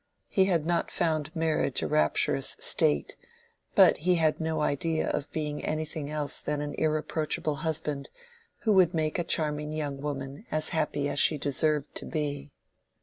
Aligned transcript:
He 0.27 0.45
had 0.45 0.65
not 0.65 0.89
found 0.89 1.29
marriage 1.35 1.83
a 1.83 1.87
rapturous 1.87 2.57
state, 2.59 3.15
but 3.75 3.97
he 3.97 4.15
had 4.15 4.41
no 4.41 4.61
idea 4.61 5.07
of 5.07 5.31
being 5.31 5.63
anything 5.63 6.09
else 6.09 6.41
than 6.41 6.59
an 6.59 6.73
irreproachable 6.73 7.57
husband, 7.57 8.09
who 8.61 8.73
would 8.73 8.95
make 8.95 9.19
a 9.19 9.23
charming 9.23 9.73
young 9.73 10.01
woman 10.01 10.47
as 10.49 10.69
happy 10.69 11.07
as 11.07 11.19
she 11.19 11.37
deserved 11.37 11.93
to 11.93 12.05
be. 12.07 12.51